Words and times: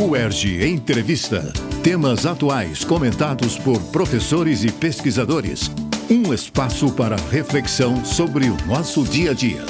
UERJ 0.00 0.64
Entrevista. 0.64 1.52
Temas 1.82 2.24
atuais 2.24 2.84
comentados 2.84 3.58
por 3.58 3.82
professores 3.90 4.62
e 4.62 4.70
pesquisadores. 4.70 5.72
Um 6.08 6.32
espaço 6.32 6.92
para 6.92 7.16
reflexão 7.16 8.04
sobre 8.04 8.48
o 8.48 8.56
nosso 8.64 9.02
dia 9.02 9.32
a 9.32 9.34
dia. 9.34 9.66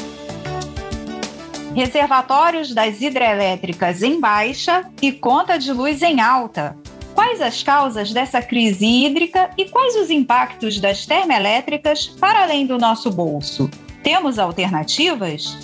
Reservatórios 1.74 2.74
das 2.74 3.00
hidrelétricas 3.00 4.02
em 4.02 4.20
baixa 4.20 4.84
e 5.00 5.12
conta 5.12 5.56
de 5.58 5.72
luz 5.72 6.02
em 6.02 6.20
alta. 6.20 6.76
Quais 7.14 7.40
as 7.40 7.62
causas 7.62 8.12
dessa 8.12 8.42
crise 8.42 8.84
hídrica 8.84 9.48
e 9.56 9.64
quais 9.64 9.96
os 9.96 10.10
impactos 10.10 10.78
das 10.78 11.06
termoelétricas 11.06 12.06
para 12.06 12.42
além 12.42 12.66
do 12.66 12.76
nosso 12.76 13.10
bolso? 13.10 13.70
Temos 14.02 14.38
alternativas? 14.38 15.56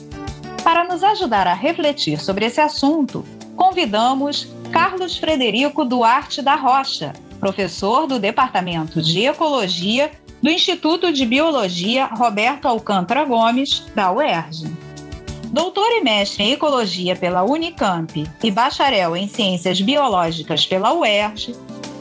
Para 0.62 0.84
nos 0.84 1.02
ajudar 1.02 1.46
a 1.46 1.52
refletir 1.52 2.18
sobre 2.18 2.46
esse 2.46 2.62
assunto, 2.62 3.22
convidamos 3.54 4.53
Carlos 4.74 5.16
Frederico 5.16 5.84
Duarte 5.84 6.42
da 6.42 6.56
Rocha, 6.56 7.12
professor 7.38 8.08
do 8.08 8.18
Departamento 8.18 9.00
de 9.00 9.24
Ecologia 9.24 10.10
do 10.42 10.50
Instituto 10.50 11.12
de 11.12 11.24
Biologia 11.24 12.06
Roberto 12.06 12.66
Alcântara 12.66 13.24
Gomes, 13.24 13.86
da 13.94 14.10
UERJ. 14.10 14.66
Doutor 15.44 15.88
e 15.92 16.00
mestre 16.00 16.42
em 16.42 16.52
Ecologia 16.54 17.14
pela 17.14 17.44
Unicamp 17.44 18.28
e 18.42 18.50
bacharel 18.50 19.16
em 19.16 19.28
Ciências 19.28 19.80
Biológicas 19.80 20.66
pela 20.66 20.92
UERJ, 20.92 21.54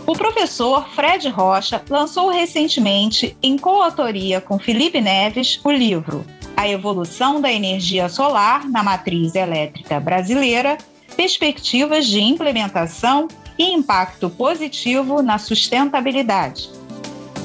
o 0.08 0.14
professor 0.14 0.90
Fred 0.96 1.30
Rocha 1.30 1.80
lançou 1.88 2.30
recentemente, 2.30 3.38
em 3.44 3.56
coautoria 3.56 4.42
com 4.42 4.58
Felipe 4.58 5.00
Neves, 5.00 5.60
o 5.64 5.70
livro 5.70 6.26
A 6.58 6.68
Evolução 6.68 7.40
da 7.40 7.54
Energia 7.54 8.10
Solar 8.10 8.68
na 8.68 8.82
Matriz 8.82 9.36
Elétrica 9.36 10.00
Brasileira 10.00 10.76
perspectivas 11.14 12.08
de 12.08 12.20
implementação 12.20 13.28
e 13.58 13.72
impacto 13.72 14.30
positivo 14.30 15.22
na 15.22 15.38
sustentabilidade. 15.38 16.70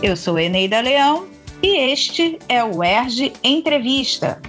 Eu 0.02 0.16
sou 0.16 0.38
Eneida 0.38 0.80
Leão 0.80 1.26
e 1.62 1.76
este 1.76 2.38
é 2.48 2.64
o 2.64 2.82
ERG 2.82 3.32
Entrevista. 3.42 4.40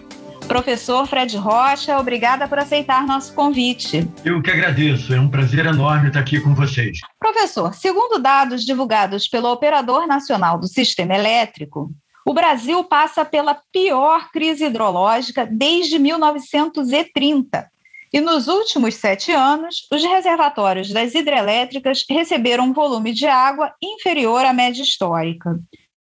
Professor 0.47 1.05
Fred 1.07 1.37
Rocha, 1.37 1.99
obrigada 1.99 2.47
por 2.47 2.57
aceitar 2.57 3.05
nosso 3.05 3.33
convite. 3.35 4.07
Eu 4.25 4.41
que 4.41 4.49
agradeço, 4.49 5.13
é 5.13 5.19
um 5.19 5.29
prazer 5.29 5.65
enorme 5.67 6.07
estar 6.07 6.21
aqui 6.21 6.39
com 6.39 6.55
vocês. 6.55 6.99
Professor, 7.19 7.73
segundo 7.75 8.19
dados 8.19 8.65
divulgados 8.65 9.27
pelo 9.27 9.51
Operador 9.51 10.07
Nacional 10.07 10.57
do 10.57 10.67
Sistema 10.67 11.13
Elétrico, 11.13 11.91
o 12.25 12.33
Brasil 12.33 12.83
passa 12.83 13.23
pela 13.23 13.59
pior 13.71 14.31
crise 14.31 14.65
hidrológica 14.65 15.45
desde 15.45 15.99
1930 15.99 17.69
e 18.11 18.19
nos 18.19 18.47
últimos 18.47 18.95
sete 18.95 19.31
anos, 19.31 19.87
os 19.91 20.03
reservatórios 20.03 20.91
das 20.91 21.13
hidrelétricas 21.13 22.03
receberam 22.09 22.65
um 22.65 22.73
volume 22.73 23.13
de 23.13 23.27
água 23.27 23.73
inferior 23.81 24.43
à 24.45 24.53
média 24.53 24.81
histórica. 24.81 25.59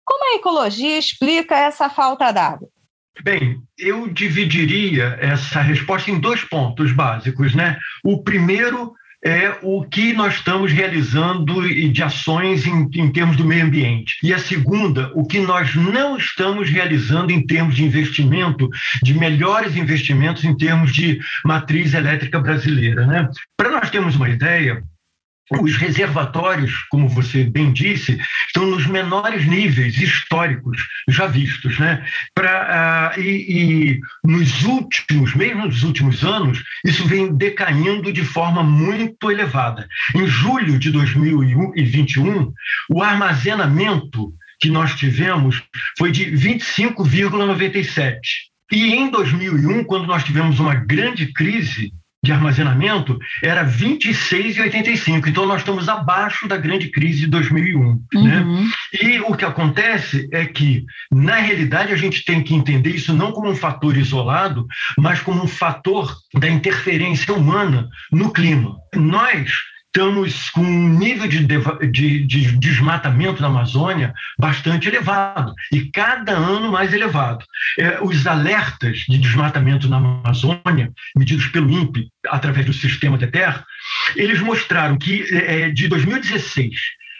Como 0.05 0.33
a 0.33 0.37
ecologia 0.37 0.97
explica 0.97 1.57
essa 1.57 1.89
falta 1.89 2.31
d'água? 2.31 2.69
Bem, 3.21 3.61
eu 3.77 4.07
dividiria 4.07 5.17
essa 5.19 5.61
resposta 5.61 6.09
em 6.09 6.19
dois 6.19 6.41
pontos 6.43 6.93
básicos, 6.93 7.53
né? 7.53 7.77
O 8.03 8.23
primeiro 8.23 8.93
é 9.23 9.57
o 9.61 9.83
que 9.83 10.13
nós 10.13 10.35
estamos 10.35 10.71
realizando 10.71 11.67
de 11.67 12.03
ações 12.03 12.65
em, 12.65 12.87
em, 12.95 13.11
termos 13.11 13.35
do 13.35 13.45
meio 13.45 13.65
ambiente. 13.65 14.17
E 14.23 14.33
a 14.33 14.39
segunda, 14.39 15.11
o 15.13 15.25
que 15.25 15.39
nós 15.39 15.75
não 15.75 16.17
estamos 16.17 16.69
realizando 16.69 17.31
em 17.31 17.45
termos 17.45 17.75
de 17.75 17.83
investimento, 17.83 18.69
de 19.03 19.13
melhores 19.13 19.75
investimentos 19.75 20.43
em 20.43 20.55
termos 20.55 20.93
de 20.93 21.19
matriz 21.43 21.93
elétrica 21.93 22.39
brasileira. 22.39 23.05
Né? 23.05 23.27
Para 23.57 23.71
nós 23.71 23.89
termos 23.89 24.15
uma 24.15 24.29
ideia, 24.29 24.83
os 25.51 25.75
reservatórios, 25.75 26.73
como 26.89 27.09
você 27.09 27.43
bem 27.43 27.73
disse, 27.73 28.19
estão 28.47 28.65
nos 28.67 28.85
menores 28.85 29.47
níveis 29.47 29.97
históricos 29.97 30.77
já 31.07 31.25
vistos, 31.25 31.79
né? 31.79 32.05
Pra, 32.35 33.15
uh, 33.17 33.19
e, 33.19 33.93
e, 33.93 33.99
nos 34.23 34.63
últimos, 34.63 35.33
mesmo 35.33 35.65
nos 35.65 35.83
últimos 35.83 36.23
anos, 36.23 36.63
isso 36.85 37.05
vem 37.07 37.35
decaindo 37.35 38.13
de 38.13 38.23
forma 38.23 38.61
muito 38.63 39.31
elevada. 39.31 39.87
Em 40.15 40.27
julho 40.27 40.77
de 40.77 40.91
2021, 40.91 42.53
o 42.89 43.01
armazenamento 43.01 44.33
que 44.59 44.69
nós 44.69 44.93
tivemos 44.95 45.63
foi 45.97 46.11
de 46.11 46.25
25,97. 46.25 48.19
E 48.71 48.93
em 48.93 49.09
2001, 49.09 49.83
quando 49.85 50.05
nós 50.05 50.23
tivemos 50.23 50.59
uma 50.59 50.75
grande 50.75 51.33
crise 51.33 51.91
de 52.23 52.31
armazenamento 52.31 53.17
era 53.41 53.65
26,85. 53.65 55.27
Então, 55.27 55.45
nós 55.45 55.61
estamos 55.61 55.87
abaixo 55.87 56.47
da 56.47 56.57
grande 56.57 56.89
crise 56.89 57.21
de 57.21 57.27
2001. 57.27 57.93
Né? 58.13 58.39
Uhum. 58.41 58.63
Né? 58.63 58.71
E 59.01 59.19
o 59.21 59.35
que 59.35 59.45
acontece 59.45 60.27
é 60.31 60.45
que, 60.45 60.85
na 61.11 61.35
realidade, 61.35 61.93
a 61.93 61.97
gente 61.97 62.25
tem 62.25 62.43
que 62.43 62.53
entender 62.53 62.91
isso 62.91 63.13
não 63.13 63.31
como 63.31 63.49
um 63.49 63.55
fator 63.55 63.95
isolado, 63.97 64.67
mas 64.97 65.21
como 65.21 65.43
um 65.43 65.47
fator 65.47 66.13
da 66.33 66.49
interferência 66.49 67.33
humana 67.33 67.87
no 68.11 68.31
clima. 68.31 68.75
Nós 68.95 69.51
estamos 69.95 70.51
com 70.51 70.61
um 70.61 70.89
nível 70.89 71.27
de, 71.27 71.47
de, 71.91 72.25
de, 72.25 72.57
desmatamento 72.57 73.41
na 73.41 73.47
Amazônia 73.47 74.13
bastante 74.37 74.87
elevado 74.87 75.53
e 75.73 75.89
cada 75.91 76.33
ano 76.33 76.71
mais 76.71 76.93
elevado. 76.93 77.43
É, 77.77 77.99
os 78.01 78.25
alertas 78.27 78.99
de 79.09 79.17
desmatamento 79.17 79.89
na 79.89 79.97
Amazônia, 79.97 80.91
medidos 81.15 81.47
pelo 81.47 81.69
INPE 81.71 82.07
através 82.27 82.65
do 82.65 82.73
sistema 82.73 83.17
de 83.17 83.27
terra, 83.27 83.65
eles 84.15 84.39
mostraram 84.39 84.97
que 84.97 85.23
é, 85.35 85.71
de 85.71 85.87
2016 85.87 86.69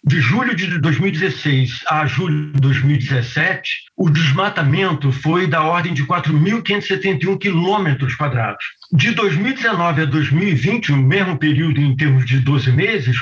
de 0.04 0.22
julho 0.22 0.56
de 0.56 0.80
2016 0.80 1.84
a 1.88 2.06
julho 2.06 2.54
de 2.54 2.62
2017, 2.62 3.70
o 3.98 4.10
desmatamento 4.10 5.12
foi 5.12 5.48
da 5.48 5.64
ordem 5.64 5.94
de 5.94 6.06
4.571 6.06 7.38
quilômetros 7.38 8.16
quadrados. 8.16 8.64
De 8.92 9.12
2019 9.12 10.02
a 10.02 10.06
2020, 10.06 10.94
o 10.94 10.98
mesmo 10.98 11.38
período 11.38 11.82
em 11.82 11.96
termos 11.96 12.26
de 12.26 12.40
12 12.40 12.72
meses, 12.72 13.18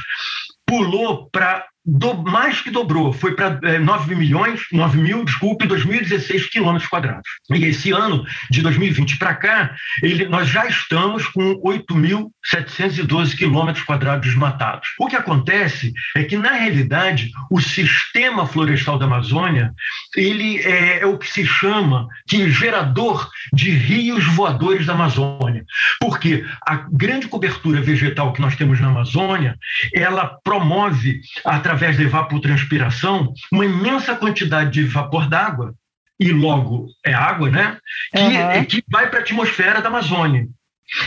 pulou 0.66 1.30
para 1.32 1.66
do, 1.88 2.16
mais 2.16 2.60
que 2.60 2.70
dobrou, 2.70 3.14
foi 3.14 3.34
para 3.34 3.58
é, 3.64 3.80
9 3.80 4.14
milhões, 4.14 4.60
9 4.74 4.98
mil, 4.98 5.24
desculpe, 5.24 5.66
2016 5.66 6.50
quilômetros 6.50 6.90
quadrados. 6.90 7.30
E 7.50 7.64
esse 7.64 7.92
ano, 7.92 8.26
de 8.52 8.62
2020 8.62 9.18
para 9.18 9.34
cá, 9.34 9.74
ele, 10.04 10.28
nós 10.28 10.50
já 10.50 10.68
estamos 10.68 11.26
com 11.28 11.56
8.712 11.62 13.38
quilômetros 13.38 13.86
quadrados 13.86 14.28
desmatados. 14.28 14.90
O 15.00 15.08
que 15.08 15.16
acontece 15.16 15.94
é 16.14 16.26
que, 16.26 16.36
na 16.36 16.52
realidade, 16.52 17.32
o 17.50 17.62
sistema 17.62 18.46
florestal 18.46 19.00
da 19.00 19.06
Amazônia, 19.06 19.74
ele 20.16 20.60
é, 20.64 21.00
é 21.00 21.06
o 21.06 21.18
que 21.18 21.32
se 21.32 21.46
chama 21.46 22.06
de 22.28 22.52
gerador 22.52 23.30
de 23.54 23.70
rios 23.70 24.26
voadores 24.26 24.86
da 24.86 24.94
Amazônia. 24.94 25.64
Porque 26.02 26.46
a 26.66 26.76
grande 26.92 27.30
cobertura 27.30 27.82
vegetal 27.82 28.34
que 28.34 28.42
nós 28.42 28.58
temos 28.58 28.82
na 28.82 28.88
Amazônia, 28.90 29.58
ela 29.94 30.38
promove, 30.44 31.22
através 31.46 31.77
através 31.78 31.96
da 31.96 32.04
evapotranspiração, 32.04 33.34
uma 33.52 33.66
imensa 33.66 34.16
quantidade 34.16 34.72
de 34.72 34.84
vapor 34.84 35.30
d'água, 35.30 35.74
e 36.20 36.32
logo 36.32 36.88
é 37.06 37.14
água, 37.14 37.50
né? 37.52 37.78
Que, 38.12 38.20
uhum. 38.20 38.66
que 38.66 38.84
vai 38.92 39.08
para 39.08 39.20
a 39.20 39.22
atmosfera 39.22 39.82
da 39.82 39.90
Amazônia. 39.90 40.48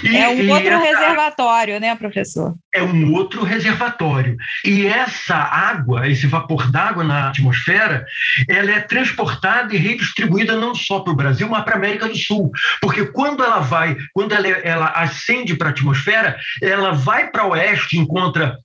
E, 0.05 0.15
é 0.15 0.29
um 0.29 0.51
outro 0.51 0.69
essa, 0.69 0.85
reservatório, 0.85 1.81
né, 1.81 1.97
professor? 1.97 2.55
É 2.73 2.83
um 2.83 3.13
outro 3.15 3.43
reservatório. 3.43 4.37
E 4.65 4.87
essa 4.87 5.35
água, 5.35 6.07
esse 6.07 6.27
vapor 6.27 6.71
d'água 6.71 7.03
na 7.03 7.31
atmosfera, 7.31 8.05
ela 8.47 8.71
é 8.71 8.81
transportada 8.81 9.75
e 9.75 9.79
redistribuída 9.79 10.55
não 10.55 10.75
só 10.75 11.01
para 11.01 11.13
o 11.13 11.17
Brasil, 11.17 11.49
mas 11.49 11.65
para 11.65 11.75
a 11.75 11.79
América 11.79 12.09
do 12.09 12.17
Sul. 12.17 12.53
Porque 12.81 13.07
quando 13.07 13.43
ela 13.43 13.61
vai, 13.61 13.97
quando 14.13 14.33
ela, 14.33 14.47
ela 14.47 14.87
ascende 14.91 15.57
para 15.57 15.69
a 15.69 15.71
atmosfera, 15.73 16.39
ela 16.63 16.93
vai 16.93 17.31
para 17.31 17.47
o 17.47 17.51
oeste, 17.51 17.99
encontra 17.99 18.59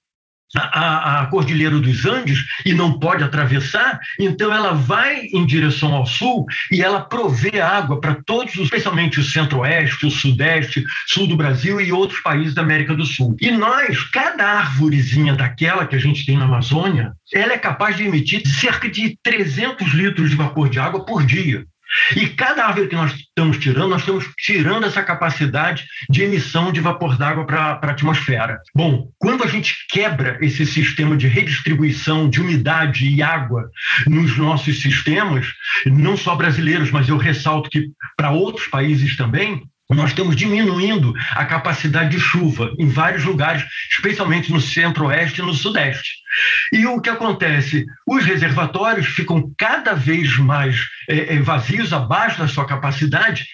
a, 0.62 1.22
a, 1.22 1.26
Cordilheira 1.28 1.80
dos 1.80 2.06
Andes 2.06 2.40
e 2.66 2.74
não 2.74 3.00
pode 3.00 3.24
atravessar, 3.24 4.00
então 4.20 4.54
ela 4.54 4.74
vai 4.74 5.26
em 5.34 5.46
direção 5.46 5.94
ao 5.94 6.06
sul 6.06 6.46
e 6.72 6.82
ela 6.82 7.02
provê 7.02 7.60
água 7.60 8.00
para 8.00 8.16
todos, 8.26 8.56
especialmente 8.56 9.20
o 9.20 9.24
centro-oeste, 9.24 10.06
o 10.06 10.12
sudeste, 10.12 10.84
sul 11.08 11.28
do 11.28 11.36
Brasil 11.36 11.80
e 11.82 11.92
outros 11.92 12.20
países 12.22 12.54
da 12.54 12.62
América 12.62 12.96
do 12.96 13.06
Sul. 13.06 13.36
E 13.40 13.52
nós, 13.52 14.04
cada 14.12 14.46
árvorezinha 14.46 15.36
daquela 15.36 15.86
que 15.86 15.96
a 15.96 16.00
gente 16.00 16.26
tem 16.26 16.38
na 16.38 16.46
Amazônia, 16.46 17.14
ela 17.34 17.54
é 17.54 17.58
capaz 17.58 17.98
de 17.98 18.04
emitir 18.04 18.48
cerca 18.48 18.90
de 18.90 19.18
300 19.24 19.94
litros 19.94 20.30
de 20.30 20.36
vapor 20.36 20.70
de 20.70 20.80
água 20.80 21.06
por 21.06 21.26
dia. 21.26 21.66
E 22.16 22.28
cada 22.28 22.66
árvore 22.66 22.88
que 22.88 22.96
nós 22.96 23.14
estamos 23.14 23.58
tirando, 23.58 23.90
nós 23.90 24.02
estamos 24.02 24.26
tirando 24.38 24.86
essa 24.86 25.04
capacidade 25.04 25.86
de 26.10 26.24
emissão 26.24 26.72
de 26.72 26.82
vapor 26.82 27.18
d'água 27.18 27.46
para 27.46 27.80
a 27.82 27.90
atmosfera. 27.92 28.60
Bom, 28.74 29.10
quando 29.18 29.44
a 29.44 29.48
gente 29.48 29.76
quebra 29.90 30.38
esse 30.42 30.66
sistema 30.66 31.16
de 31.16 31.28
redistribuição 31.28 32.30
de 32.30 32.42
umidade 32.42 33.08
e 33.08 33.22
água 33.22 33.70
nos 34.08 34.38
nossos 34.38 34.82
sistemas, 34.82 35.48
não 35.86 36.18
só 36.18 36.36
brasileiros, 36.36 36.92
mas 36.92 37.10
eu 37.10 37.18
ressalto 37.18 37.70
que 37.70 37.90
para 38.18 38.32
outros 38.32 38.68
países 38.68 39.16
também, 39.16 39.64
nós 39.94 40.10
estamos 40.10 40.36
diminuindo 40.36 41.14
a 41.32 41.46
capacidade 41.46 42.10
de 42.10 42.20
chuva 42.20 42.72
em 42.80 42.90
vários 42.90 43.24
lugares, 43.24 43.64
especialmente 43.92 44.52
no 44.52 44.60
centro-oeste 44.60 45.42
e 45.42 45.44
no 45.44 45.54
sudeste. 45.54 46.26
E 46.74 46.86
o 46.86 47.00
que 47.00 47.10
acontece? 47.10 47.86
Os 48.08 48.26
reservatórios 48.26 49.08
ficam 49.08 49.52
cada 49.58 49.94
vez 49.94 50.38
mais 50.38 50.80
é, 51.08 51.38
vazios, 51.40 51.94
abaixo 51.94 52.40
da 52.40 52.48
sua 52.48 52.66
capacidade, 52.66 53.46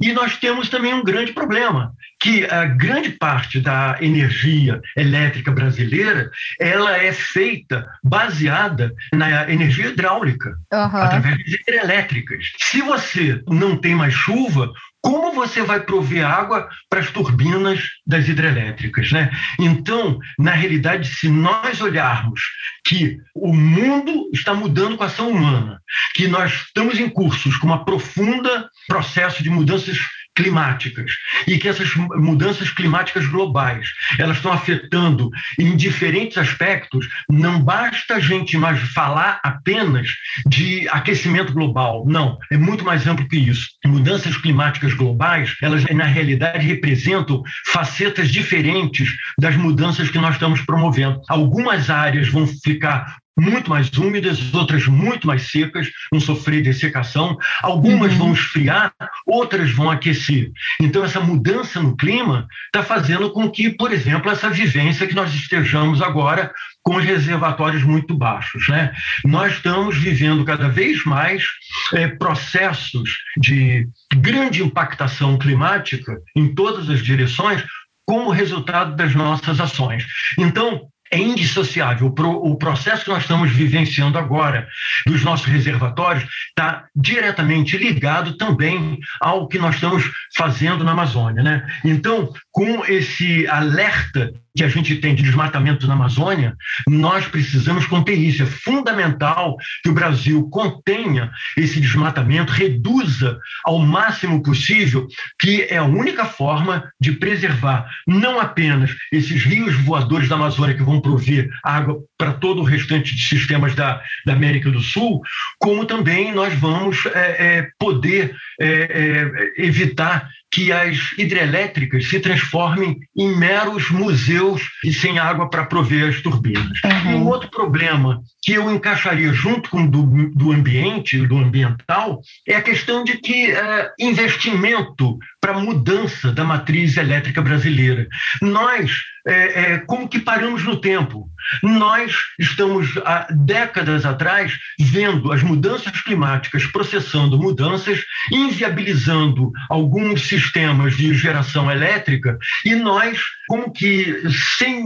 e 0.00 0.12
nós 0.12 0.36
temos 0.36 0.68
também 0.68 0.94
um 0.94 1.02
grande 1.02 1.32
problema, 1.32 1.92
que 2.20 2.44
a 2.44 2.64
grande 2.66 3.10
parte 3.10 3.60
da 3.60 3.96
energia 4.00 4.80
elétrica 4.96 5.50
brasileira 5.50 6.30
ela 6.60 6.96
é 6.96 7.12
feita 7.12 7.88
baseada 8.02 8.92
na 9.12 9.50
energia 9.50 9.88
hidráulica, 9.88 10.50
uhum. 10.72 10.96
através 10.96 11.38
de 11.38 11.56
hidrelétricas. 11.56 12.52
Se 12.58 12.82
você 12.82 13.42
não 13.48 13.76
tem 13.76 13.94
mais 13.94 14.14
chuva, 14.14 14.72
como 15.00 15.32
você 15.32 15.62
vai 15.62 15.80
prover 15.80 16.26
água 16.26 16.68
para 16.90 17.00
as 17.00 17.10
turbinas 17.10 17.80
das 18.06 18.28
hidrelétricas, 18.28 19.12
né? 19.12 19.30
Então, 19.58 20.18
na 20.38 20.50
realidade, 20.50 21.08
se 21.08 21.28
nós 21.28 21.80
olharmos 21.80 22.40
que 22.84 23.18
o 23.34 23.54
mundo 23.54 24.28
está 24.32 24.54
mudando 24.54 24.96
com 24.96 25.04
a 25.04 25.06
ação 25.06 25.30
humana, 25.30 25.80
que 26.14 26.26
nós 26.26 26.64
estamos 26.66 26.98
em 26.98 27.08
cursos 27.08 27.56
com 27.56 27.66
uma 27.66 27.84
profunda 27.84 28.68
processo 28.86 29.42
de 29.42 29.50
mudanças 29.50 29.98
climáticas 30.38 31.10
e 31.48 31.58
que 31.58 31.66
essas 31.66 31.92
mudanças 31.96 32.70
climáticas 32.70 33.26
globais 33.26 33.88
elas 34.20 34.36
estão 34.36 34.52
afetando 34.52 35.30
em 35.58 35.76
diferentes 35.76 36.38
aspectos 36.38 37.08
não 37.28 37.60
basta 37.60 38.14
a 38.14 38.20
gente 38.20 38.56
mais 38.56 38.78
falar 38.92 39.40
apenas 39.42 40.08
de 40.46 40.88
aquecimento 40.90 41.52
global 41.52 42.04
não 42.06 42.38
é 42.52 42.56
muito 42.56 42.84
mais 42.84 43.04
amplo 43.04 43.28
que 43.28 43.36
isso. 43.36 43.66
Mudanças 43.84 44.36
climáticas 44.36 44.94
globais 44.94 45.56
elas 45.60 45.84
na 45.86 46.04
realidade 46.04 46.64
representam 46.64 47.42
facetas 47.66 48.30
diferentes 48.30 49.10
das 49.40 49.56
mudanças 49.56 50.08
que 50.08 50.18
nós 50.18 50.34
estamos 50.34 50.60
promovendo. 50.60 51.20
Algumas 51.28 51.90
áreas 51.90 52.28
vão 52.28 52.46
ficar 52.46 53.16
muito 53.38 53.70
mais 53.70 53.90
úmidas, 53.92 54.52
outras 54.52 54.86
muito 54.86 55.26
mais 55.26 55.50
secas, 55.50 55.88
vão 56.10 56.20
sofrer 56.20 56.62
dessecação, 56.62 57.36
algumas 57.62 58.12
uhum. 58.12 58.18
vão 58.18 58.32
esfriar, 58.32 58.92
outras 59.26 59.70
vão 59.70 59.90
aquecer. 59.90 60.50
Então, 60.80 61.04
essa 61.04 61.20
mudança 61.20 61.80
no 61.80 61.96
clima 61.96 62.46
está 62.66 62.82
fazendo 62.82 63.30
com 63.30 63.48
que, 63.50 63.70
por 63.70 63.92
exemplo, 63.92 64.30
essa 64.30 64.50
vivência 64.50 65.06
que 65.06 65.14
nós 65.14 65.32
estejamos 65.32 66.02
agora 66.02 66.52
com 66.82 66.96
os 66.96 67.04
reservatórios 67.04 67.82
muito 67.82 68.14
baixos. 68.14 68.66
Né? 68.68 68.92
Nós 69.24 69.52
estamos 69.52 69.96
vivendo 69.96 70.44
cada 70.44 70.68
vez 70.68 71.04
mais 71.04 71.44
é, 71.92 72.08
processos 72.08 73.10
de 73.36 73.86
grande 74.16 74.62
impactação 74.62 75.38
climática 75.38 76.16
em 76.34 76.54
todas 76.54 76.88
as 76.88 77.02
direções 77.02 77.62
como 78.06 78.30
resultado 78.30 78.96
das 78.96 79.14
nossas 79.14 79.60
ações. 79.60 80.06
Então, 80.38 80.88
é 81.10 81.18
indissociável. 81.18 82.06
O 82.06 82.56
processo 82.56 83.04
que 83.04 83.10
nós 83.10 83.22
estamos 83.22 83.50
vivenciando 83.50 84.18
agora 84.18 84.68
dos 85.06 85.22
nossos 85.24 85.46
reservatórios 85.46 86.24
está 86.48 86.86
diretamente 86.94 87.76
ligado 87.76 88.36
também 88.36 88.98
ao 89.20 89.48
que 89.48 89.58
nós 89.58 89.74
estamos 89.74 90.04
fazendo 90.36 90.84
na 90.84 90.92
Amazônia. 90.92 91.42
Né? 91.42 91.66
Então, 91.84 92.32
com 92.50 92.84
esse 92.84 93.46
alerta 93.46 94.32
que 94.58 94.64
a 94.64 94.68
gente 94.68 94.96
tem 94.96 95.14
de 95.14 95.22
desmatamento 95.22 95.86
na 95.86 95.94
Amazônia, 95.94 96.56
nós 96.88 97.26
precisamos 97.26 97.86
conter 97.86 98.14
isso. 98.14 98.42
É 98.42 98.46
fundamental 98.46 99.56
que 99.82 99.90
o 99.90 99.94
Brasil 99.94 100.48
contenha 100.50 101.30
esse 101.56 101.80
desmatamento, 101.80 102.52
reduza 102.52 103.38
ao 103.64 103.78
máximo 103.78 104.42
possível, 104.42 105.06
que 105.38 105.62
é 105.62 105.76
a 105.76 105.84
única 105.84 106.24
forma 106.24 106.90
de 107.00 107.12
preservar 107.12 107.88
não 108.06 108.40
apenas 108.40 108.90
esses 109.12 109.44
rios 109.44 109.74
voadores 109.76 110.28
da 110.28 110.34
Amazônia 110.34 110.74
que 110.74 110.82
vão 110.82 111.00
prover 111.00 111.48
água 111.62 111.96
para 112.16 112.32
todo 112.32 112.60
o 112.60 112.64
restante 112.64 113.14
de 113.14 113.22
sistemas 113.22 113.74
da, 113.76 114.02
da 114.26 114.32
América 114.32 114.70
do 114.70 114.80
Sul, 114.80 115.20
como 115.58 115.84
também 115.84 116.32
nós 116.32 116.52
vamos 116.54 117.06
é, 117.06 117.58
é, 117.58 117.68
poder 117.78 118.34
é, 118.60 118.68
é 118.68 119.64
evitar 119.64 120.28
que 120.50 120.72
as 120.72 120.98
hidrelétricas 121.18 122.08
se 122.08 122.20
transformem 122.20 122.98
em 123.16 123.36
meros 123.36 123.90
museus 123.90 124.62
e 124.84 124.92
sem 124.92 125.18
água 125.18 125.48
para 125.50 125.66
prover 125.66 126.08
as 126.08 126.20
turbinas. 126.20 126.78
Uhum. 126.84 127.22
Um 127.22 127.26
outro 127.26 127.50
problema 127.50 128.20
que 128.42 128.52
eu 128.52 128.70
encaixaria 128.70 129.32
junto 129.32 129.68
com 129.70 129.84
o 129.84 129.90
do, 129.90 130.30
do 130.30 130.52
ambiente, 130.52 131.26
do 131.26 131.36
ambiental, 131.36 132.20
é 132.46 132.54
a 132.54 132.62
questão 132.62 133.04
de 133.04 133.18
que 133.18 133.50
é, 133.50 133.90
investimento 133.98 135.18
para 135.40 135.58
mudança 135.58 136.32
da 136.32 136.44
matriz 136.44 136.96
elétrica 136.96 137.42
brasileira. 137.42 138.06
Nós, 138.40 138.90
é, 139.28 139.72
é, 139.72 139.78
como 139.78 140.08
que 140.08 140.18
paramos 140.18 140.64
no 140.64 140.80
tempo? 140.80 141.28
Nós 141.62 142.14
estamos 142.38 142.96
há 143.04 143.26
décadas 143.30 144.04
atrás 144.04 144.58
vendo 144.78 145.30
as 145.32 145.42
mudanças 145.42 146.00
climáticas 146.02 146.64
processando 146.66 147.38
mudanças, 147.38 148.00
inviabilizando 148.32 149.52
alguns 149.68 150.26
sistemas 150.26 150.96
de 150.96 151.14
geração 151.14 151.70
elétrica, 151.70 152.38
e 152.64 152.74
nós, 152.74 153.18
como 153.48 153.72
que 153.72 154.22
sem 154.56 154.84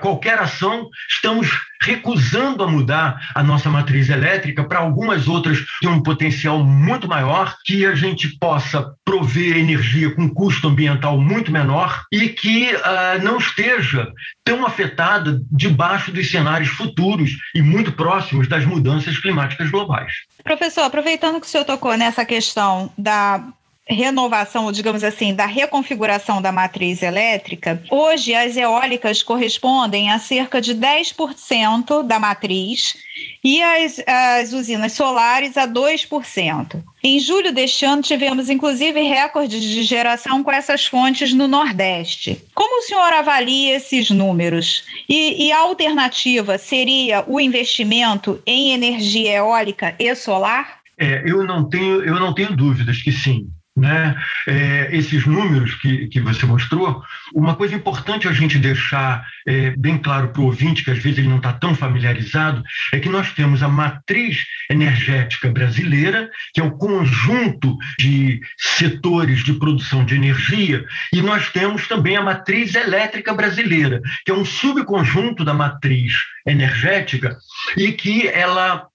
qualquer 0.00 0.38
ação, 0.38 0.88
estamos 1.10 1.48
recusando 1.82 2.62
a 2.62 2.66
mudar 2.66 3.30
a 3.34 3.42
nossa 3.42 3.68
matriz 3.68 4.08
elétrica 4.08 4.64
para 4.64 4.78
algumas 4.78 5.28
outras 5.28 5.58
que 5.80 5.86
um 5.86 6.02
potencial 6.02 6.64
muito 6.64 7.06
maior, 7.06 7.56
que 7.64 7.84
a 7.84 7.94
gente 7.94 8.38
possa 8.38 8.94
prover 9.04 9.56
energia 9.56 10.14
com 10.14 10.28
custo 10.28 10.68
ambiental 10.68 11.20
muito 11.20 11.52
menor 11.52 12.04
e 12.10 12.28
que 12.28 12.74
uh, 12.74 13.22
não 13.22 13.38
esteja 13.38 14.08
tão 14.42 14.66
afetada 14.66 15.40
debaixo 15.50 16.10
dos 16.10 16.30
cenários 16.30 16.70
futuros 16.70 17.32
e 17.54 17.60
muito 17.60 17.92
próximos 17.92 18.48
das 18.48 18.64
mudanças 18.64 19.18
climáticas 19.18 19.70
globais. 19.70 20.12
Professor, 20.42 20.82
aproveitando 20.82 21.40
que 21.40 21.46
o 21.46 21.50
senhor 21.50 21.64
tocou 21.64 21.96
nessa 21.96 22.24
questão 22.24 22.90
da 22.96 23.44
renovação, 23.86 24.72
digamos 24.72 25.04
assim, 25.04 25.34
da 25.34 25.46
reconfiguração 25.46 26.40
da 26.40 26.50
matriz 26.50 27.02
elétrica, 27.02 27.82
hoje 27.90 28.34
as 28.34 28.56
eólicas 28.56 29.22
correspondem 29.22 30.10
a 30.10 30.18
cerca 30.18 30.60
de 30.60 30.74
10% 30.74 32.02
da 32.02 32.18
matriz 32.18 32.96
e 33.42 33.62
as, 33.62 34.02
as 34.06 34.52
usinas 34.52 34.92
solares 34.92 35.56
a 35.56 35.68
2%. 35.68 36.82
Em 37.02 37.20
julho 37.20 37.52
deste 37.52 37.84
ano, 37.84 38.00
tivemos 38.00 38.48
inclusive 38.48 39.00
recordes 39.02 39.62
de 39.62 39.82
geração 39.82 40.42
com 40.42 40.50
essas 40.50 40.86
fontes 40.86 41.34
no 41.34 41.46
Nordeste. 41.46 42.42
Como 42.54 42.78
o 42.78 42.82
senhor 42.82 43.12
avalia 43.12 43.76
esses 43.76 44.10
números? 44.10 44.84
E, 45.06 45.46
e 45.46 45.52
a 45.52 45.58
alternativa 45.58 46.56
seria 46.56 47.22
o 47.26 47.38
investimento 47.38 48.40
em 48.46 48.72
energia 48.72 49.34
eólica 49.34 49.94
e 49.98 50.14
solar? 50.14 50.80
É, 50.96 51.22
eu 51.26 51.44
não 51.44 51.68
tenho, 51.68 52.02
eu 52.02 52.18
não 52.18 52.32
tenho 52.32 52.56
dúvidas 52.56 53.02
que 53.02 53.12
sim. 53.12 53.48
Né? 53.76 54.14
É, 54.46 54.88
esses 54.92 55.26
números 55.26 55.74
que, 55.74 56.06
que 56.06 56.20
você 56.20 56.46
mostrou, 56.46 57.02
uma 57.34 57.56
coisa 57.56 57.74
importante 57.74 58.28
a 58.28 58.32
gente 58.32 58.56
deixar 58.56 59.26
é, 59.46 59.70
bem 59.76 59.98
claro 59.98 60.28
para 60.28 60.42
o 60.42 60.44
ouvinte, 60.44 60.84
que 60.84 60.92
às 60.92 60.98
vezes 60.98 61.18
ele 61.18 61.28
não 61.28 61.38
está 61.38 61.52
tão 61.52 61.74
familiarizado, 61.74 62.62
é 62.92 63.00
que 63.00 63.08
nós 63.08 63.32
temos 63.32 63.64
a 63.64 63.68
matriz 63.68 64.44
energética 64.70 65.50
brasileira, 65.50 66.30
que 66.52 66.60
é 66.60 66.64
o 66.64 66.76
conjunto 66.76 67.76
de 67.98 68.40
setores 68.56 69.42
de 69.42 69.54
produção 69.54 70.04
de 70.04 70.14
energia, 70.14 70.84
e 71.12 71.20
nós 71.20 71.50
temos 71.50 71.88
também 71.88 72.16
a 72.16 72.22
matriz 72.22 72.76
elétrica 72.76 73.34
brasileira, 73.34 74.00
que 74.24 74.30
é 74.30 74.34
um 74.34 74.44
subconjunto 74.44 75.44
da 75.44 75.52
matriz 75.52 76.12
energética 76.46 77.36
e 77.76 77.92
que 77.92 78.28
ela 78.28 78.86